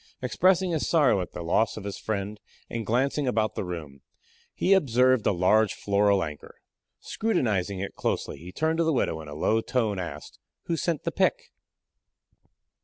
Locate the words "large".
5.31-5.75